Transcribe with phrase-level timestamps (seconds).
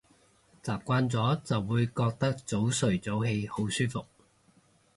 [0.63, 4.03] 習慣咗就會覺得早睡早起好舒服